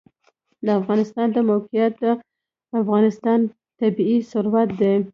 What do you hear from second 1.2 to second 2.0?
د موقعیت